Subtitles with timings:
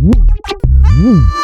[0.00, 1.39] Mm-hmm.